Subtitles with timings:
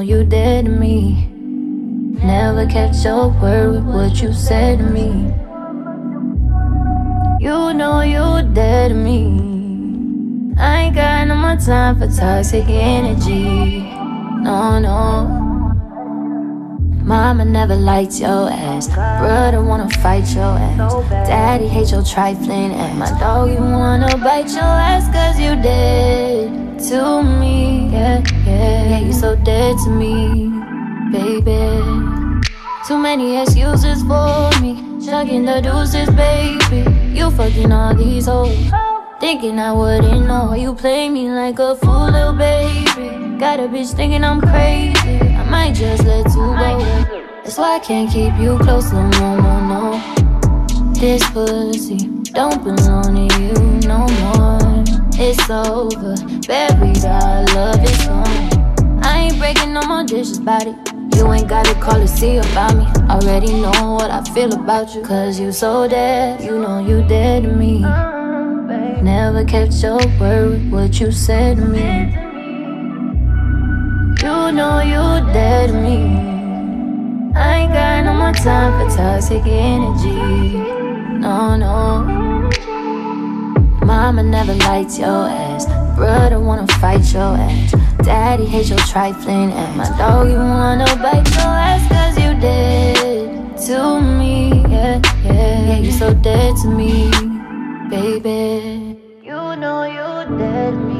[0.00, 0.16] Point 2.
[0.16, 1.26] You dead to me.
[2.24, 5.32] Never kept your word with what you said to me.
[7.40, 10.54] You know you dead to me.
[10.58, 13.82] I ain't got no more time for toxic energy.
[14.42, 15.36] No, no.
[17.02, 18.88] Mama never liked your ass.
[18.88, 21.08] Brother wanna fight your ass.
[21.28, 22.96] Daddy hates your trifling ass.
[22.96, 27.88] My dog, you wanna bite your ass cause you dead to me.
[27.92, 30.48] Yeah, yeah, yeah, you're so dead to me,
[31.12, 31.60] baby.
[32.86, 34.80] Too many excuses for me.
[35.04, 36.88] Chucking the deuces, baby.
[37.16, 38.56] You fucking all these hoes.
[39.20, 43.36] Thinking I wouldn't know you play me like a fool, little baby.
[43.38, 45.20] Got a bitch thinking I'm crazy.
[45.20, 46.78] I might just let you go.
[47.44, 50.92] That's why I can't keep you close no more, no, no.
[50.94, 51.98] This pussy
[52.32, 53.52] don't belong to you
[53.88, 54.49] no more.
[55.22, 56.14] It's over,
[56.48, 57.04] buried.
[57.04, 59.04] Our love is gone.
[59.04, 60.76] I ain't breaking no more dishes it.
[61.14, 62.86] You ain't gotta call to see about me.
[63.10, 65.02] Already know what I feel about you.
[65.02, 67.80] Cause you so dead, you know you dead to me.
[69.02, 72.14] Never kept your word with what you said to me.
[74.24, 76.16] You know you dead to me.
[77.36, 80.16] I ain't got no more time for toxic energy.
[81.18, 82.29] No, no.
[83.90, 85.66] Mama never liked your ass.
[85.96, 87.74] Brother wanna fight your ass.
[88.04, 89.76] Daddy hates your trifling ass.
[89.76, 94.62] My dog, you wanna bite your ass cause you dead to me.
[94.74, 97.10] Yeah, yeah, yeah, you so dead to me,
[97.90, 98.96] baby.
[99.24, 100.99] You know you dead to me.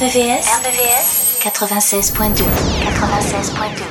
[0.00, 2.40] RVVS 96.2.
[2.40, 3.84] 96.2.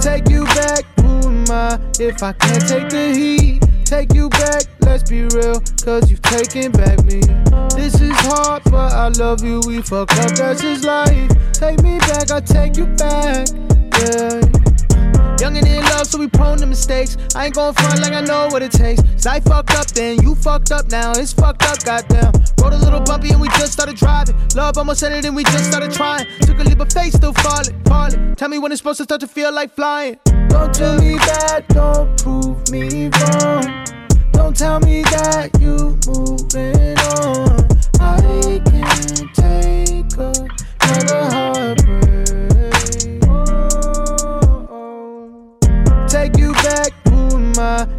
[0.00, 3.62] Take you back, who am I if I can't take the heat?
[3.84, 7.20] Take you back, let's be real, cause you've taken back me.
[7.76, 11.30] This is hard, but I love you, we fuck up, that's just life.
[11.52, 13.46] Take me back, I take you back,
[14.00, 14.40] yeah.
[15.42, 17.16] Young and in love, so we prone to mistakes.
[17.34, 19.02] I ain't gon' front like I know what it takes.
[19.02, 21.10] Cause I fucked up then, you fucked up now.
[21.16, 22.30] It's fucked up, goddamn.
[22.62, 24.36] Rode a little bumpy and we just started driving.
[24.54, 26.26] Love almost ended and we just started trying.
[26.42, 28.36] Took a leap of faith, still falling, falling.
[28.36, 30.16] Tell me when it's supposed to start to feel like flying.
[30.46, 33.84] Don't tell me that, don't prove me wrong.
[34.30, 37.66] Don't tell me that you moving on.
[37.98, 40.16] I can't take
[40.80, 41.81] another heartbreak.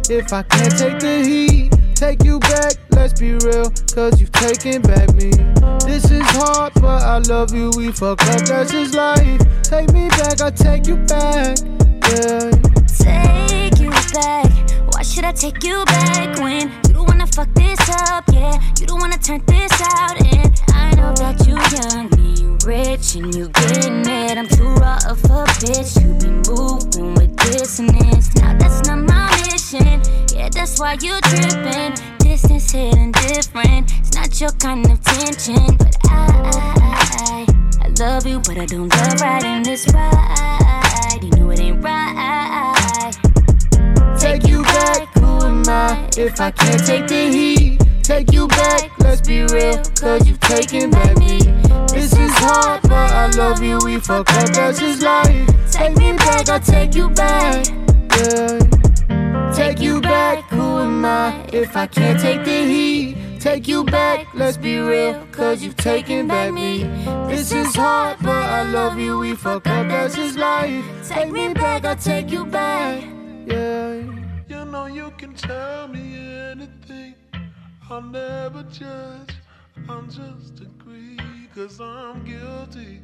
[0.08, 1.72] If I can't take the heat?
[1.94, 5.30] Take you back, let's be real, cause you've taken back me.
[5.86, 9.40] This is hard, but I love you, we fuck up, that's just life.
[9.62, 11.56] Take me back, I take you back,
[12.10, 12.50] yeah.
[12.98, 14.50] Take you back.
[14.92, 18.24] Why should I take you back when you don't wanna fuck this up?
[18.32, 19.63] Yeah, you don't wanna turn this
[30.84, 31.94] why you tripping.
[32.18, 33.90] Distance hitting different.
[34.00, 36.26] It's not your kind of tension, but I,
[36.76, 37.46] I,
[37.80, 41.20] I, love you, but I don't love riding this ride.
[41.22, 43.12] You know it ain't right.
[44.18, 47.80] Take you back, who am I if I can't take the heat?
[48.02, 51.38] Take you back, let's be real, cause you've taken back me.
[51.94, 55.72] This is hard, but I love you, we fuck up, that's just life.
[55.72, 57.66] Take me back, I'll take you back,
[58.18, 58.83] yeah.
[59.54, 63.40] Take you back, who am I if I can't take the heat?
[63.40, 66.84] Take you back, let's be real, cause you've taken back me.
[67.28, 70.84] This is hard, but I love you, we fuck up, that's just life.
[71.08, 73.04] Take me back, I'll take you back,
[73.46, 73.92] yeah.
[74.48, 76.16] You know you can tell me
[76.50, 77.14] anything.
[77.88, 79.34] I'll never judge.
[79.88, 81.18] I'll just agree,
[81.54, 83.02] cause I'm guilty.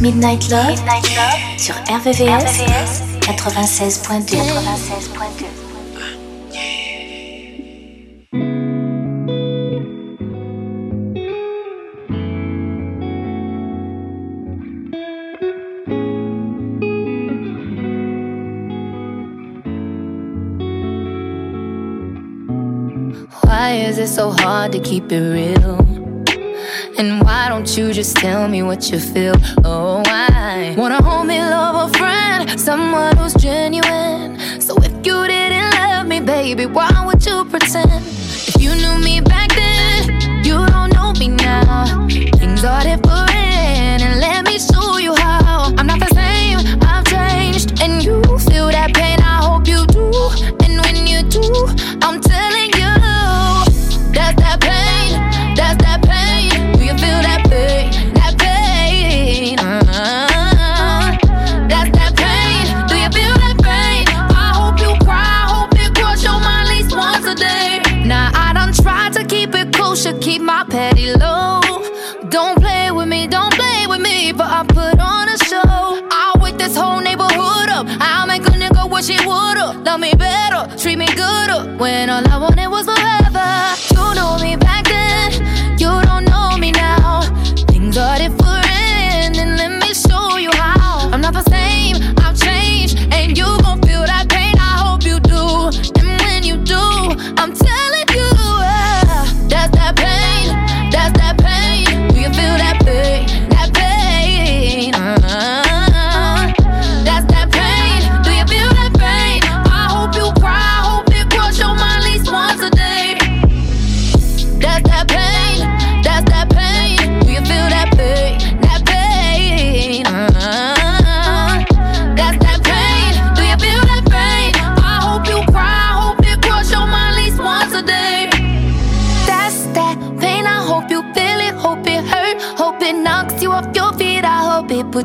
[0.00, 4.36] Midnight Love, Midnight Love sur RVVS, RVVS 96.2.
[4.36, 5.66] 96.2.
[23.42, 25.85] Why is it so hard to keep it real?
[26.98, 29.34] And why don't you just tell me what you feel?
[29.64, 34.38] Oh, I Wanna hold me, love a friend, someone who's genuine.
[34.60, 38.02] So if you didn't love me, baby, why would you pretend?
[38.48, 39.45] If you knew me back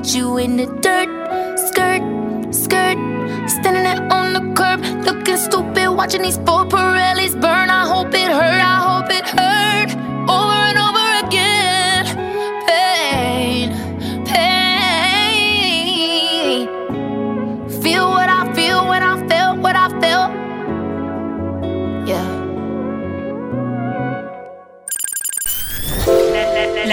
[0.02, 1.10] put you in the dirt.
[1.68, 2.02] Skirt,
[2.54, 2.98] skirt,
[3.48, 6.91] standing there on the curb, looking stupid, watching these four parades.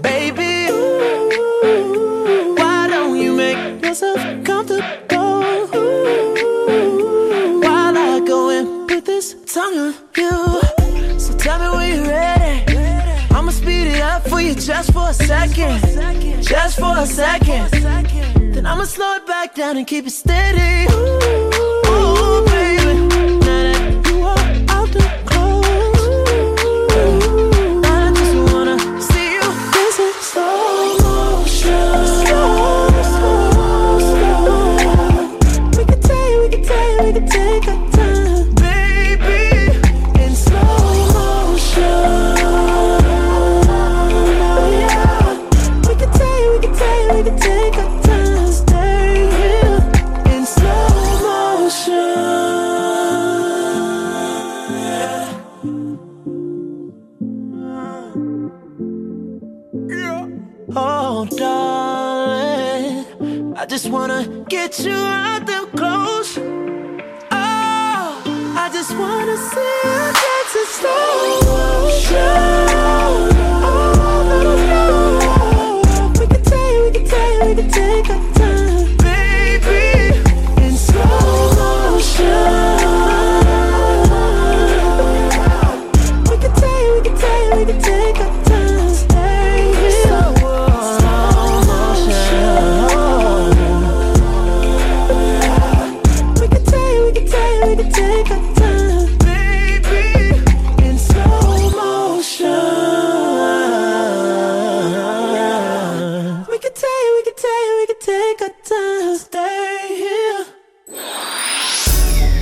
[0.00, 5.42] Baby, ooh, why don't you make yourself comfortable?
[5.74, 10.60] Ooh, while I go and put this tongue on you.
[11.18, 12.76] So tell me when you're ready.
[13.34, 15.80] I'ma speed it up for you just for a second.
[16.42, 17.70] Just for a second.
[18.54, 20.86] Then I'ma slow it back down and keep it steady.
[20.92, 21.77] Ooh,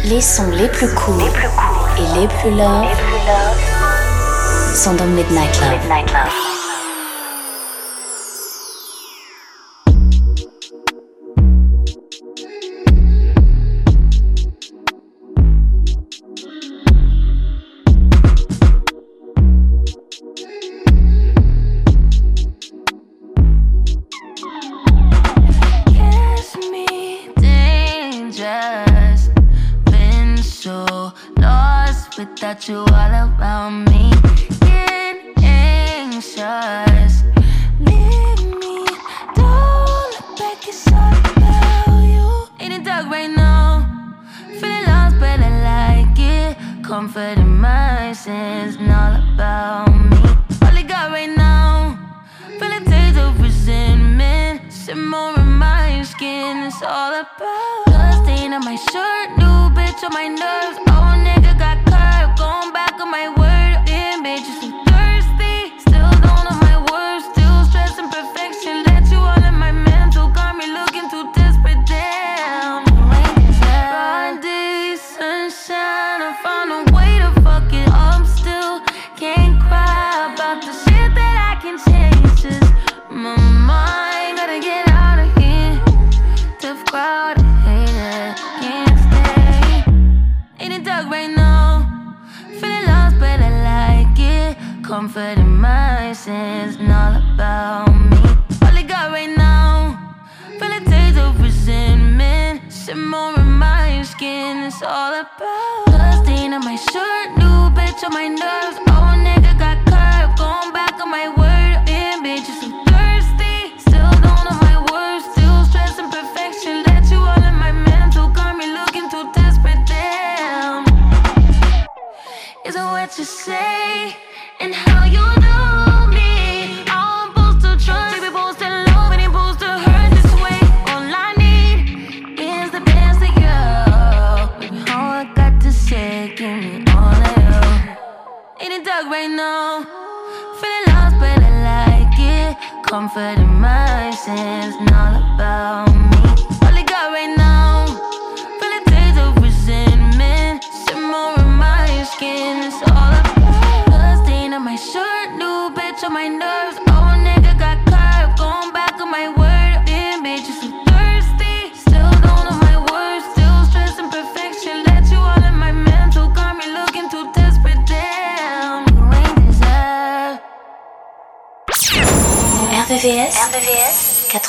[0.08, 1.20] Les sons les plus courts
[1.98, 2.86] et les plus, loves
[4.72, 6.55] sont dans Midnight Midnight Love.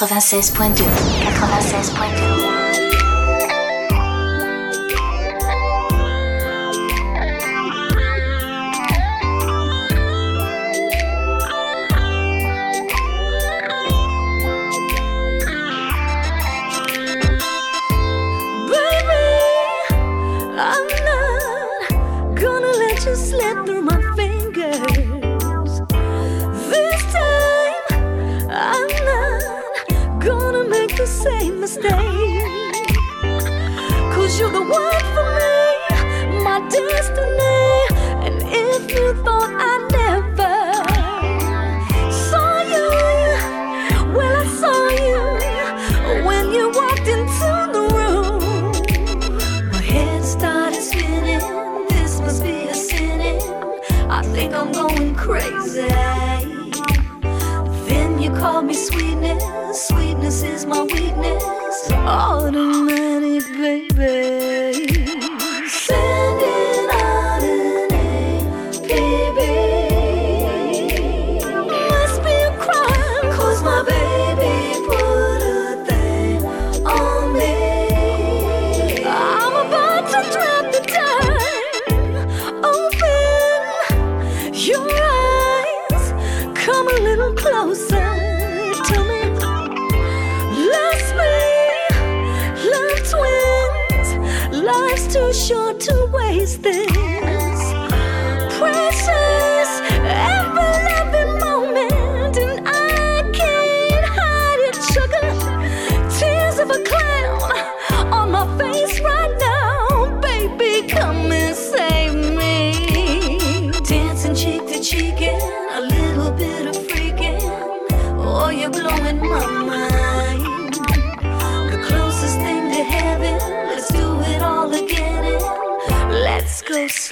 [0.08, 0.86] 96.2.
[0.86, 2.47] 96.2.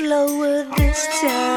[0.06, 1.55] slower this time.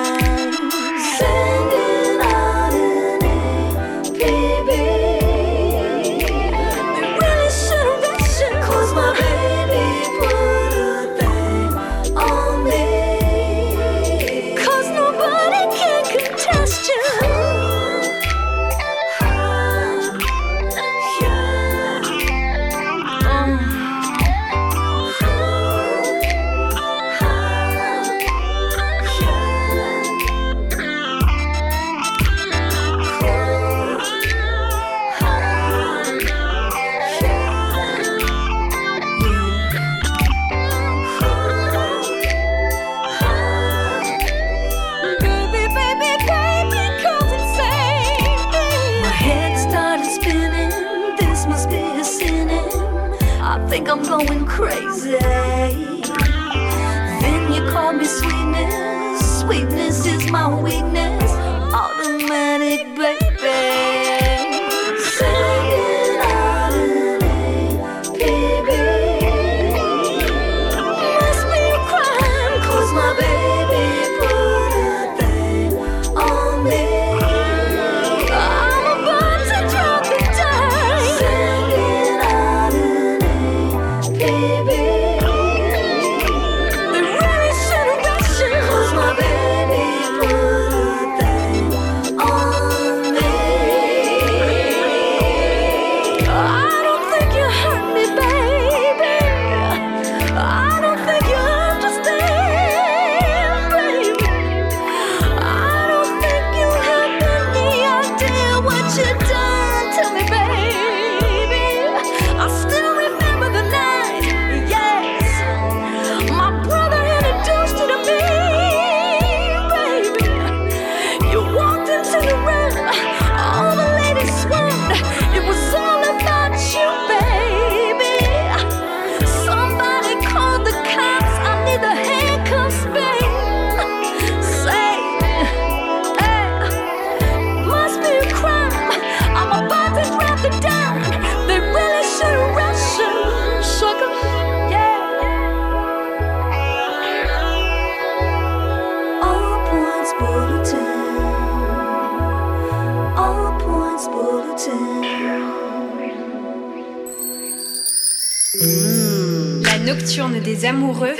[160.09, 161.15] Nocturne des amoureux.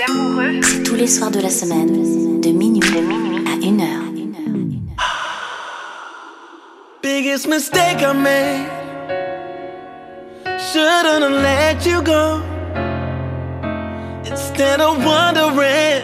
[0.63, 2.81] C'est tous les soirs de la semaine, de minuit,
[3.45, 4.03] à 1 heure.
[7.03, 8.65] Biggest mistake I made.
[10.57, 12.41] Shouldn't have let you go.
[14.25, 16.03] Instead of wondering,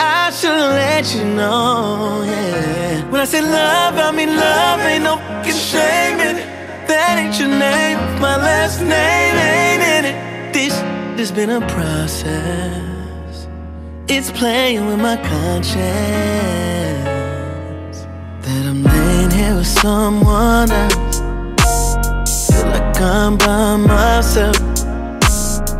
[0.00, 2.24] I should have let you know.
[2.24, 3.10] Yeah.
[3.10, 4.80] When I say love, I mean love.
[4.80, 6.46] Ain't no fucking shame in it.
[6.88, 7.98] That ain't your name.
[8.18, 9.65] My last name it.
[11.18, 13.48] Has been a process.
[14.06, 15.80] It's playing with my conscience
[18.42, 22.50] that I'm laying here with someone else.
[22.50, 24.56] Feel like I'm by myself,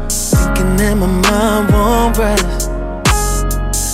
[0.09, 2.71] thinking that my mind won't rest.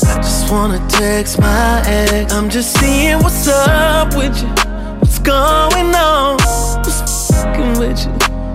[0.06, 2.32] I just wanna text my ex.
[2.32, 4.48] I'm just seeing what's up with you,
[5.00, 6.38] what's going on,
[6.84, 8.12] who's fucking with you,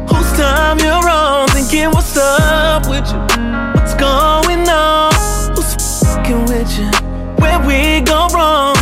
[0.07, 3.19] whose time you're on, thinking what's up with you,
[3.73, 5.13] what's going on,
[5.55, 6.89] who's fucking with you,
[7.37, 8.75] where we go wrong.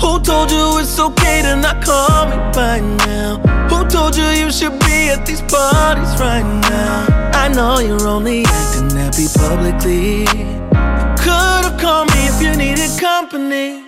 [0.00, 3.38] Who told you it's okay to not call me by now?
[3.68, 7.30] Who told you you should be at these parties right now?
[7.34, 10.20] I know you're only acting happy publicly.
[10.20, 10.66] You
[11.18, 13.84] could've called me if you needed company.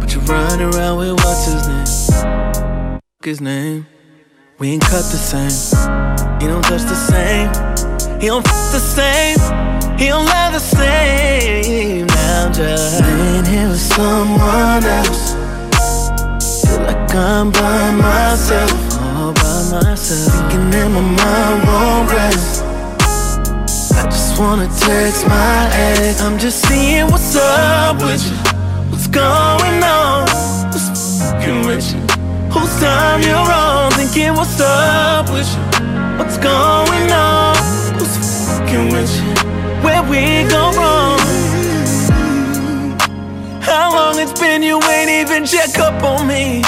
[0.00, 3.00] But you're running around with what's his name?
[3.22, 3.86] His name.
[4.58, 6.31] We ain't cut the same.
[6.42, 7.48] He don't touch the same.
[8.20, 9.38] He don't f the same.
[9.96, 12.06] He don't love the same.
[12.08, 15.34] Now I'm just laying here with someone else.
[16.66, 18.72] Feel like I'm by myself.
[18.98, 20.34] All by myself.
[20.34, 22.64] Thinking that my mind won't rest.
[23.94, 26.20] I just wanna text my ex.
[26.20, 28.36] I'm just seeing what's up with you.
[28.90, 30.26] What's going on?
[30.72, 32.00] What's f***ing with you?
[32.50, 33.92] Whose time you're on?
[33.92, 35.61] Thinking what's up with you?
[36.22, 37.56] What's going on?
[37.98, 39.34] Who's fucking with you?
[39.82, 41.18] Where we go wrong?
[43.60, 46.62] How long it's been you ain't even check up on me?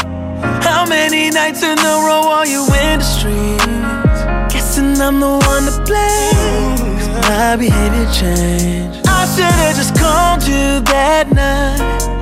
[0.60, 4.52] How many nights in a row are you in the streets?
[4.52, 6.96] Guessing I'm the one to blame.
[7.22, 9.06] My behavior changed.
[9.06, 12.13] I should've just called you that night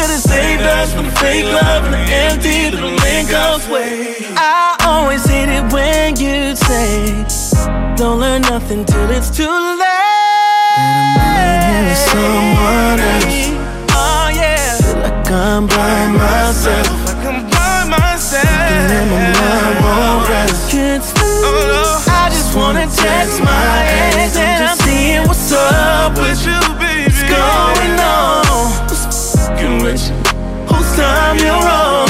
[0.00, 4.16] could have saved us from the fake love and the empty little Lincoln's way.
[4.34, 7.24] I always hate it when you say,
[7.96, 10.78] Don't learn nothing till it's too late.
[10.80, 13.40] And I'm someone else.
[13.92, 14.80] Oh, yeah.
[14.80, 16.88] Feel like I'm by myself.
[17.04, 18.48] Like I'm by myself.
[18.72, 20.70] And then my mind won't rest.
[20.70, 21.44] Can't sleep.
[21.44, 22.12] Oh, no.
[22.22, 23.76] I just wanna text my
[24.16, 26.79] ex and I'm seeing what's up with you.
[29.90, 30.08] damage.
[30.68, 32.09] Whose time you're on?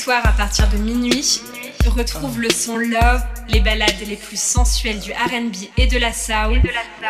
[0.00, 1.42] les soirs à partir de minuit,
[1.94, 6.62] retrouve le son Love, les ballades les plus sensuelles du RB et de la soul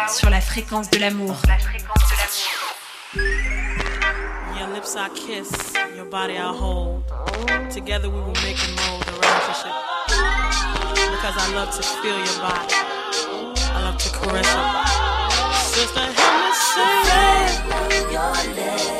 [0.09, 1.37] sur la fréquence de l'amour.
[3.15, 7.05] Your lips I kiss, your body I hold.
[7.73, 9.75] Together we will make and mold a relationship.
[11.13, 12.75] Because I love to feel your body.
[13.73, 14.91] I love to caress your body.
[15.75, 16.95] Sister, hear me say
[18.11, 19.00] your lips.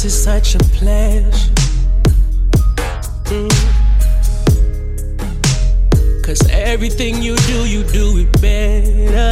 [0.00, 1.52] This is such a pleasure.
[3.24, 3.50] Mm.
[6.22, 9.28] Cause everything you do, you do it better.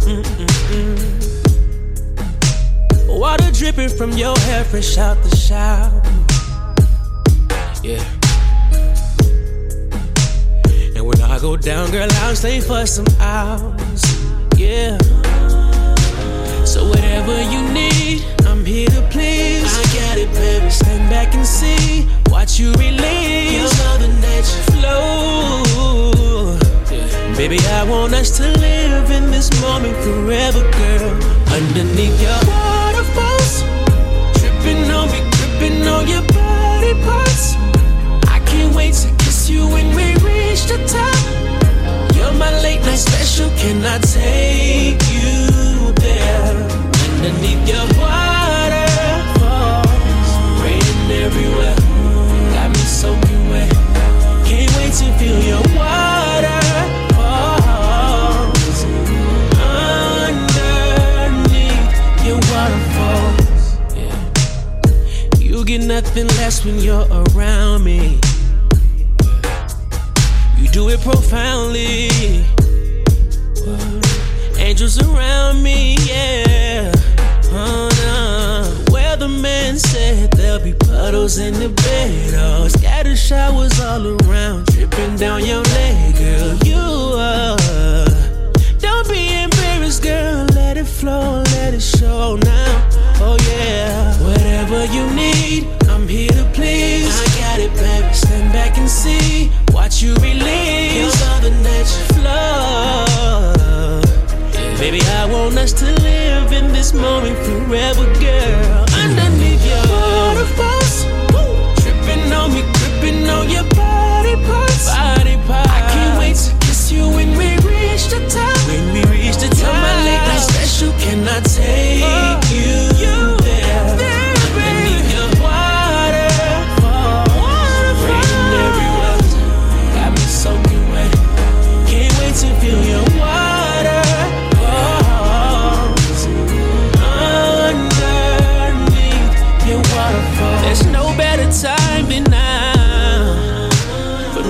[0.00, 0.98] Mm-mm-mm.
[3.06, 6.02] Water dripping from your hair, fresh out the shower.
[7.84, 8.02] Yeah.
[10.96, 13.06] And when I go down, girl, I'll stay for some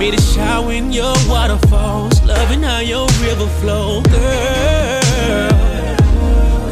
[0.02, 5.50] me to shower in your waterfalls, loving how your river flows, girl.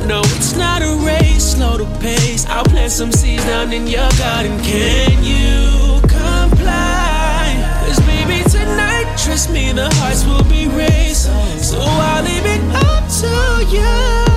[0.08, 2.44] No, it's not a race, slow the pace.
[2.46, 4.58] I'll plant some seeds down in your garden.
[4.64, 7.54] Can you comply?
[7.86, 11.30] Cause baby, tonight, trust me, the hearts will be raised.
[11.62, 13.30] So I'll leave it up to
[13.76, 14.29] you.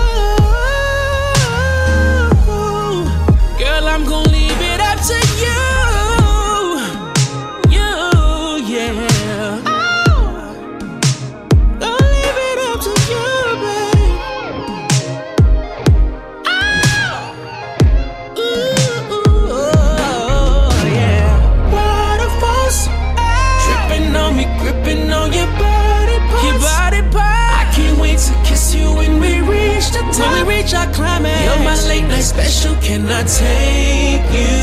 [32.34, 32.76] special.
[32.82, 34.58] Can I take you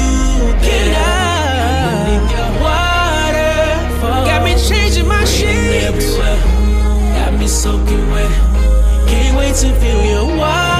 [0.65, 0.91] there?
[1.87, 6.17] Underneath your waterfall, got me changing my shapes.
[7.17, 8.31] Got me soaking wet.
[9.09, 10.80] Can't wait to feel your water.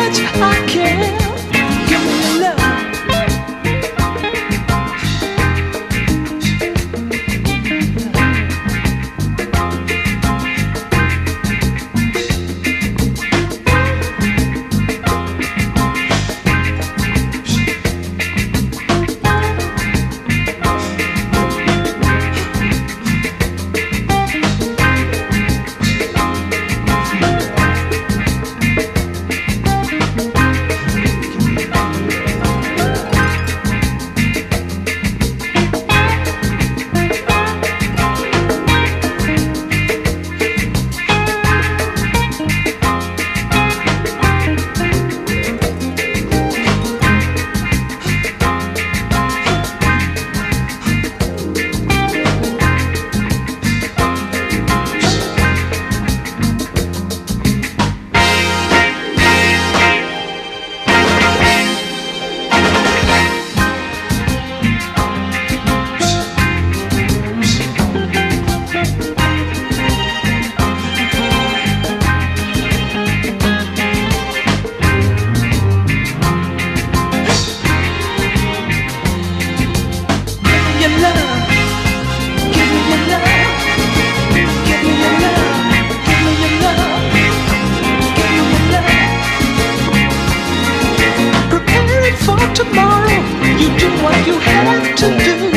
[95.01, 95.51] nocturne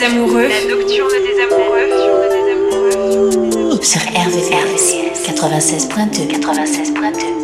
[0.00, 0.48] des amoureux.
[0.48, 1.88] La nocturne des amoureux.
[3.82, 7.40] Sur RVRVCS 96.2 96.2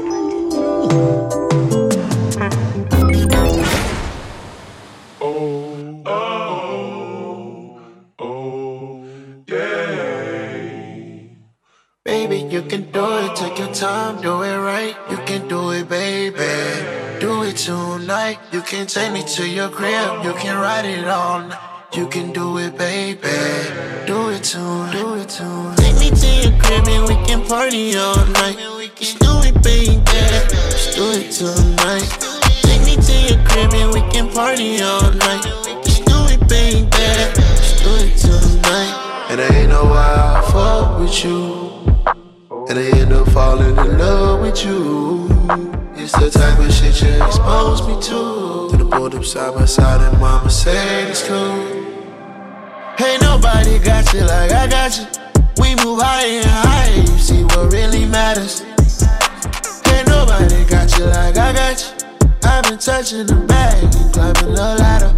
[12.05, 14.95] Baby, you can do it, take your time, do it right.
[15.11, 16.37] You can do it, baby.
[17.21, 18.39] Do it tonight.
[18.53, 20.25] You can take me to your crib.
[20.25, 21.16] You can ride it all
[49.47, 51.39] side by side mama said it's cool.
[52.99, 55.07] Ain't nobody got you like I got you.
[55.61, 58.63] We move higher and higher, you see what really matters.
[59.93, 62.29] Ain't nobody got you like I got you.
[62.43, 65.13] I've been touching the bag and climbing the ladder.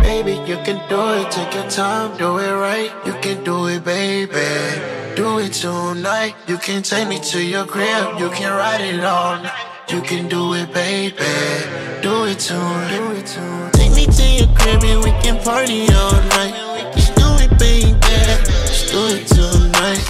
[0.00, 2.90] Baby, you can do it, take your time, do it right.
[3.04, 6.34] You can do it, baby do it tonight.
[6.46, 9.75] You can take me to your crib, you can ride it all night.
[9.88, 11.14] You can do it, baby.
[12.02, 12.40] Do it.
[12.40, 13.70] Do.
[13.72, 16.92] Take me to your crib and we can party all night.
[16.96, 17.94] Just do it, baby.
[18.66, 20.02] Just do it tonight.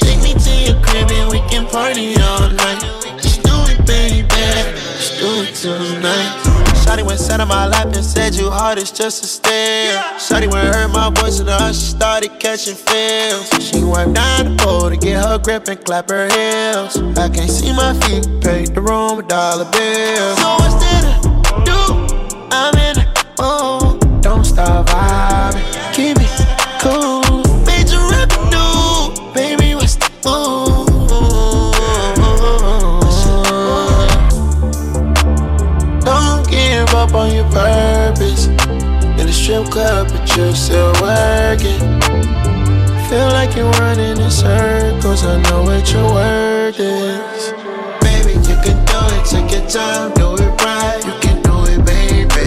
[0.00, 2.80] Take me to your crib and we can party all night.
[3.20, 4.26] Just do it, baby.
[4.96, 6.57] Just do it tonight.
[6.88, 10.02] Shotty went sat on my lap and said you hard as just a stare.
[10.16, 13.50] Shotty went heard my voice and her she started catching feels.
[13.62, 16.96] She went down the pole to get her grip and clap her heels.
[17.18, 20.38] I can't see my feet, paid the room with dollar bills.
[20.38, 21.78] So instead of do,
[22.56, 23.04] I'm in the
[23.36, 24.22] mood.
[24.22, 27.17] Don't stop vibing, keep it cool.
[37.52, 38.46] Purpose.
[39.18, 41.80] In the strip club, but you're still working.
[43.08, 45.24] Feel like you're running in circles.
[45.24, 47.52] I know what your word is.
[48.04, 49.24] Baby, you can do it.
[49.24, 51.00] Take your time, do it right.
[51.04, 52.46] You can do it, baby.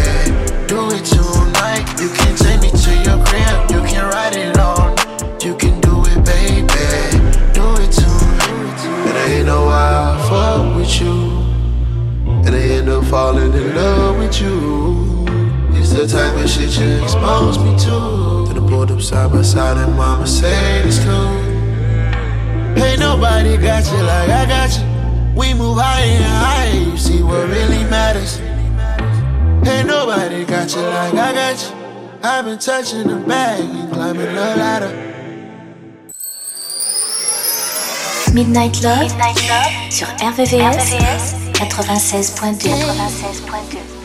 [0.67, 1.83] Do it tonight.
[1.99, 3.71] You can take me to your crib.
[3.71, 4.95] You can ride it on.
[5.41, 6.85] You can do it, baby.
[7.57, 8.79] Do it tonight.
[9.07, 11.41] And I ain't know why I fuck with you.
[12.45, 14.90] And I end up falling in love with you.
[15.93, 18.47] It's the type of shit you expose me to.
[18.47, 21.27] To the pulled up side by side and mama said it's cool.
[22.81, 24.85] Ain't nobody got you like I got you.
[25.35, 28.39] We move higher and higher, you see what really matters.
[29.67, 31.75] Ain't nobody got you like I got you.
[32.23, 34.91] I've been touching the bag and climbing the ladder.
[38.33, 42.69] Midnight Love, Midnight Love sur RVVS, RVVS 96.2.
[42.69, 44.00] 96.2.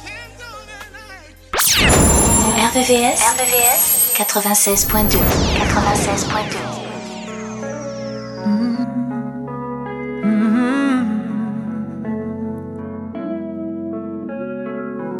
[0.00, 1.36] candle tonight.
[2.72, 5.20] RVVS, RVVS 96.2
[5.76, 6.88] 96.2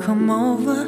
[0.00, 0.80] Come over.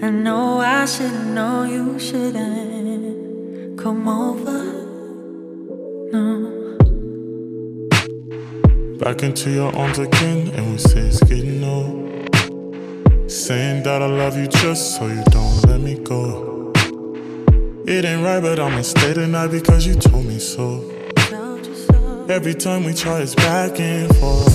[0.00, 3.76] I know I shouldn't know you shouldn't.
[3.76, 4.69] Come over.
[9.10, 12.30] Back into your arms again, and we say it's getting old.
[13.28, 16.70] Saying that I love you just so you don't let me go.
[17.88, 20.88] It ain't right, but I'ma stay tonight because you told me so.
[22.28, 24.54] Every time we try, it's back and forth.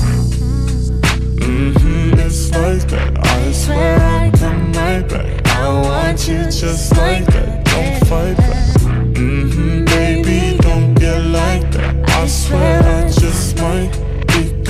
[1.36, 3.28] Mm-hmm, it's like that.
[3.28, 5.48] I swear I'll come right back.
[5.48, 7.66] I want you just like that.
[7.66, 8.74] Don't fight back.
[9.18, 12.10] Mm-hmm, baby, don't get like that.
[12.10, 14.05] I swear I just might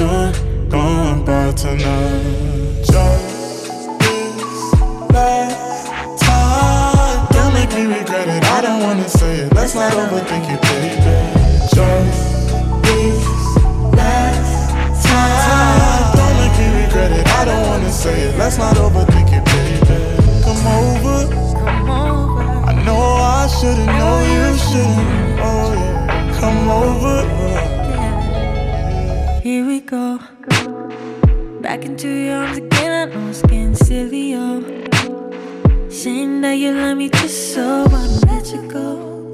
[0.06, 2.84] gone, gone by tonight.
[2.86, 4.74] Just this
[5.10, 7.28] last time.
[7.32, 8.44] Don't make me regret it.
[8.46, 9.54] I don't wanna say it.
[9.54, 10.96] Let's not overthink it, baby.
[11.76, 12.22] Just
[12.86, 13.26] this
[14.00, 16.16] last time.
[16.18, 17.28] Don't make me regret it.
[17.40, 18.38] I don't wanna say it.
[18.38, 19.76] Let's not overthink it, baby.
[20.46, 21.20] Come over.
[21.66, 22.42] Come over.
[22.70, 23.04] I know
[23.38, 25.40] I shouldn't know you shouldn't.
[25.48, 26.40] Oh yeah.
[26.40, 27.65] Come over.
[29.46, 30.18] Here we go.
[31.62, 33.10] Back into your arms again.
[33.10, 34.60] I know it's getting silly, oh.
[35.88, 39.32] Saying that you love me just so I'ma let you go.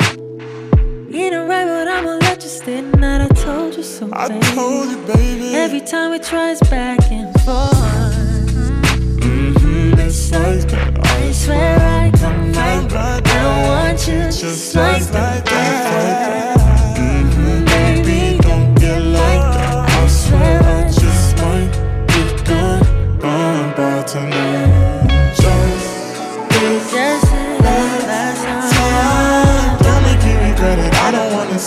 [1.09, 3.21] You ain't right, but I'ma let you stay tonight.
[3.21, 4.45] I told you so, I baby.
[4.47, 5.55] told you, baby.
[5.55, 7.71] Every time we try, it's back and forth.
[9.23, 11.07] Mm-hmm, it's like that.
[11.07, 13.27] I swear I come right.
[13.27, 16.50] I want you Just like that.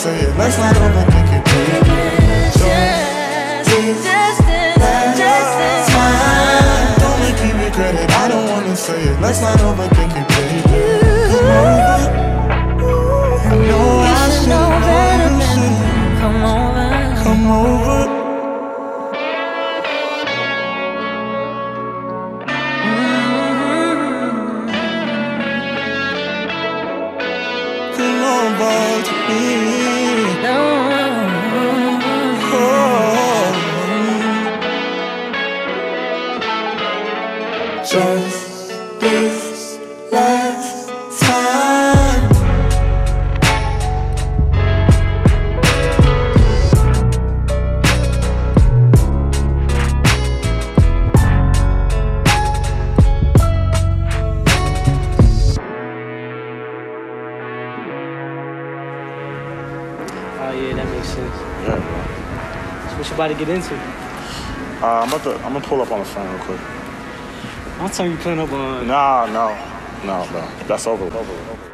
[0.05, 0.37] Say it.
[0.37, 1.97] Let's not overthink it, baby.
[2.53, 2.75] Just
[3.65, 4.05] this
[5.17, 7.01] Just time.
[7.01, 8.11] Don't make me regret it.
[8.11, 9.19] I don't wanna say it.
[9.23, 10.64] Let's not overthink it, baby.
[63.45, 63.75] Get into?
[63.75, 65.35] Uh, I'm about to.
[65.45, 66.61] I'm gonna pull up on the phone real quick.
[67.81, 68.87] One time you putting up on.
[68.87, 69.55] Nah, no,
[70.05, 70.67] no, no.
[70.67, 71.05] That's over.
[71.05, 71.19] Over.
[71.19, 71.74] over.